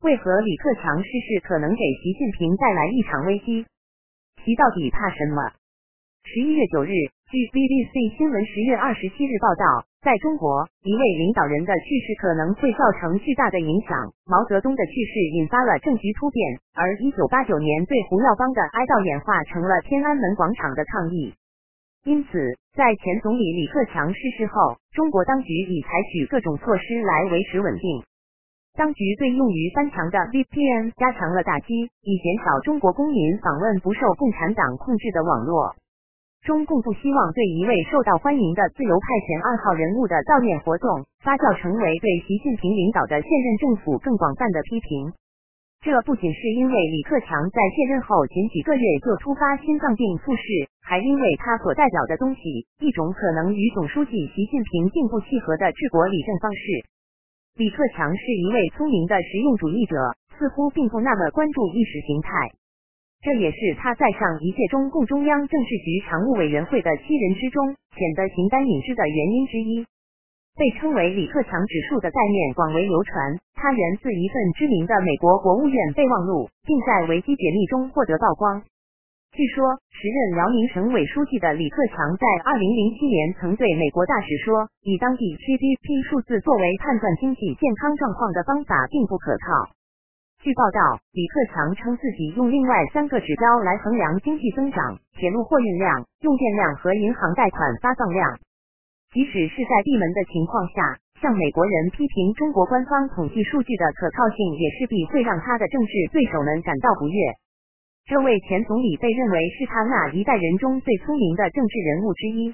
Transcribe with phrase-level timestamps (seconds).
[0.00, 3.66] 为何李克强逝世可能给习近平带来一场危机？
[4.42, 5.52] 其到底怕什么？
[6.24, 6.88] 十一月九日，
[7.28, 9.84] 据 BBC 新闻十月二十七日报道。
[10.00, 13.92] 在中国，一位领导人的去世可能会造成巨大的影响。
[14.24, 21.36] 毛泽东的去世引发了政局突变，而一九八九年对胡耀邦的哀悼演化成了天安门广场的抗议。
[22.08, 28.00] 因此，在前总理李克强逝世后，中国当局已采取各种措施来维持稳定。
[28.76, 35.74] 当局对用于翻墙的 VPN 加强了打击，以减少中国公民访问不受共产党控制的网络。
[36.40, 45.12] 中共不希望对一位受到欢迎的自由派遣二号人物的悼念活动发酵成为对习近平领导的现任政府更广泛的批评。
[45.84, 50.42] 这不仅是因为李克强在卸任后仅几个月就突发心脏病复逝，
[50.80, 56.88] 还因为他所代表的东西一种可能与总书记习近平并不契合的治国理政方式。
[57.56, 59.96] 李克强是一位聪明的实用主义者，
[60.38, 62.30] 似乎并不那么关注意识形态。
[63.20, 69.84] 这也是他在上一届中共中央政治局常务委员会的七人之中显得形单影只的原因之一。
[70.56, 78.62] 被称为李克强指数的概念广为流传，它源自一份知名的美国国务院备忘录，并在维基解密中获得曝光。
[79.30, 79.62] 据说，
[79.94, 89.70] 时任辽宁省委书记的李克强在二零零七年曾对美国大使说：“以当地 GDP 数字作为判断经济健康状况的方法并不可靠。”
[90.42, 98.34] 据报道，李克强称自己用另外三个指标来衡量经济增长：铁路货运量、用电量和银行贷款发放量。
[99.14, 107.14] 即使是在闭门的情况下，向美国人批评中国官方统计数据的可靠性，也势必会让他的政治对手们感到不悦。
[108.10, 112.52] 这位前总理被认为是他那一代人中最聪明的政治人物之一。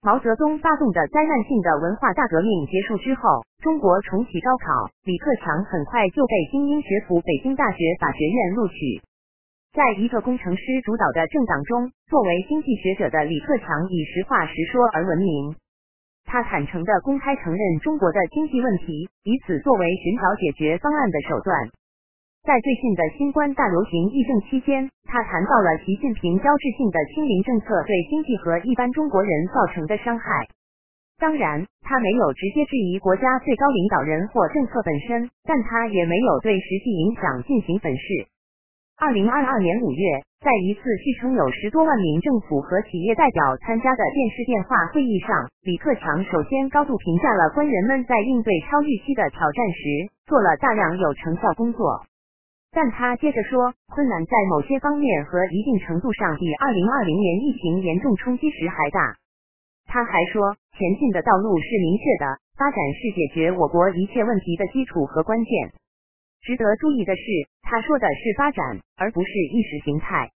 [0.00, 9.04] 毛泽东发动的灾难性的文化大革命结束之后，中国重启高考，李克强很快就被精英学府北京大学法学院录取。
[9.76, 15.54] 在一个工程师主导的政党中，作为经济学者的李克强以实话实说而闻名。
[16.24, 21.68] 他坦诚地公开承认中国的经济问题，以此作为寻找解决方案的手段。
[22.44, 30.48] 在最近的新冠大流行疫症期间，他谈到了习近平标志性的清零政策对经济和一般中国人造成的伤害。
[31.18, 38.26] 当然，他没有直接质疑国家最高领导人或政策本身，但他也没有对实际影响进行粉饰。
[38.96, 40.02] 二零二二年五月，
[40.40, 52.06] 在一次据称有十多万名政府和企业代表参加的电视电话会议上，李克强首先高度评价了官员们在应对超预期的挑战时做了大量有成效工作。
[52.70, 59.16] 但他接着说，困难在某些方面和一定程度上比2020年疫情严重冲击时还大。
[59.86, 65.72] 他还说，前进的道路是明确的，发展是解决我国一切问题的基础和关键。
[66.42, 67.22] 值得注意的是，
[67.62, 70.30] 他说的是发展，而不是意识形态。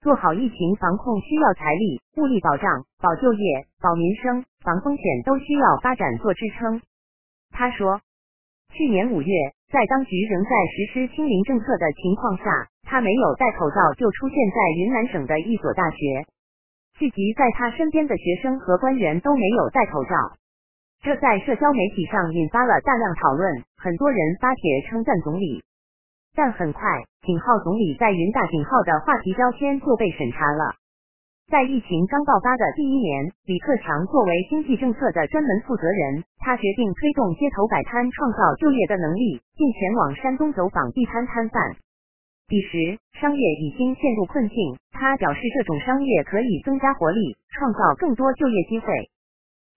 [0.00, 6.80] 做好疫情防控需要财力、物力保障、保就业、保民生、防风险都需要发展做支撑。
[7.50, 8.00] 他说，
[8.72, 9.28] 去年五月。
[9.68, 12.44] 在当局仍在实施清零政策的情况下，
[12.84, 16.24] 他没有戴口罩就出现在云南省的一所大学，
[16.96, 20.10] 聚集在他身边的学生和官员都没有戴口罩，
[21.02, 25.62] 这在社交媒体上引发了大量讨论，很多人发帖称赞总理，
[26.34, 26.82] 但很快
[27.28, 30.76] “井号总理”在云大井号的话题标签就被审查了。
[31.48, 41.56] 在疫情刚爆发的第一年，李克强作为经济政策的专门负责人，他决定推动街头摆摊创造就业的能力，并前往山东走访地摊摊贩。
[42.52, 49.08] 彼时，商业已经陷入困境，他表示这种商业可以增加活力，创造更多就业机会。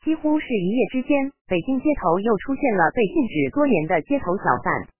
[0.03, 4.91] 几乎是一夜之间，北京街头又出现了被禁止多年的街头小贩。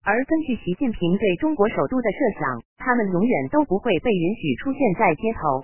[0.00, 5.60] 而根据习近平对中国首都的设想，他们永远都不会被允许出现在街头。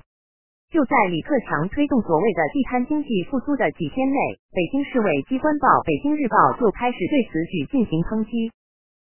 [0.72, 4.16] 就在李克强推动所谓的地摊经济复苏的几天内，
[4.56, 8.48] 北京市委机关报《北京日报》就开始对此举进行抨击。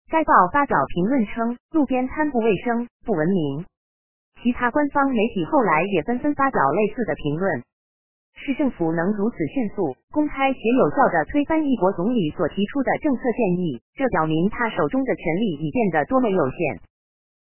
[0.08, 3.68] 该报发表评论称，路边摊不卫生、不文明。
[4.40, 7.62] 其他官方媒体后来也纷纷发表类似的评论。
[8.40, 16.80] 市政府能如此迅速、公开且有效地推翻一国总理所提出的政策建议，这表明他手中的权力已变得多么有限。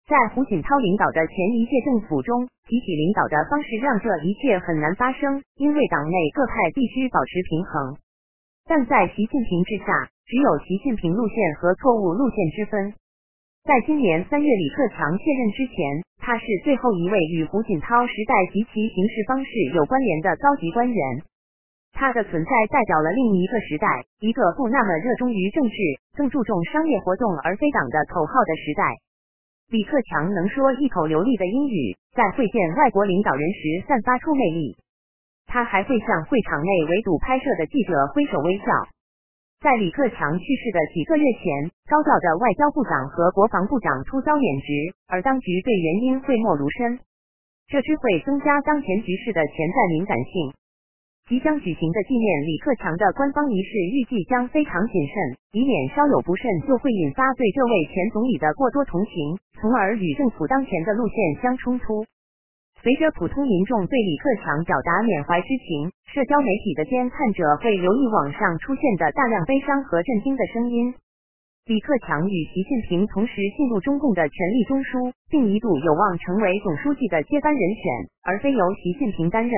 [0.03, 7.95] 在胡锦涛领导的前一届政府中，集体领导的方式让这一切很难发生，因为党内各派必须保持平衡。
[8.67, 9.88] 但在习近平之下，
[10.27, 12.94] 只有习近平路线和错误路线之分。
[13.63, 21.23] 在今年三月李克强卸任之前，他是最后一位与胡锦涛时代及其行事方式有关联的高级官员。
[21.95, 23.88] 他的存在代表了另一个时代，
[24.19, 25.75] 一个不那么热衷于政治、
[26.17, 28.83] 更注重商业活动而非党的口号的时代。
[29.69, 34.77] 李克强能说一口流利的英语，在会见外国领导人时散发出魅力。
[35.45, 38.65] 他还会向会场内围堵拍摄的记者挥手微笑。
[39.62, 44.68] 在李克强去世的几个月前，高调的外交部长和国防部长突遭免职，
[45.07, 47.00] 而当局对原因讳莫如深，
[47.68, 50.54] 这只会增加当前局势的潜在敏感性。
[51.29, 55.15] 即将举行的纪念李克强的官方仪式预计将非常谨慎，
[55.55, 62.03] 以免稍有不慎就会引发对这位前总理的过多同情，从而与政府当前的路线相冲突。
[62.83, 70.93] 随着普通民众对李克强表达缅怀之情，社交媒体的监看者会留意网上出现的大量悲伤和震惊的声音。
[71.67, 77.83] 李克强与习近平同时进入中共的权力中枢，并一度有望成为总书记的接班人选，
[78.27, 79.55] 而非由习近平担任。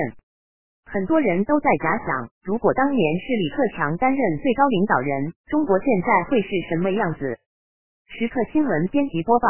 [0.86, 7.38] 很多人都在假想，如果当年是李克强担任最高领导人，中国现在会是什么样子？
[8.08, 9.48] 时刻新闻编辑播报。